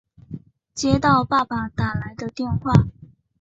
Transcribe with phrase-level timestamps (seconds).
[0.73, 2.87] 接到爸爸打来的电话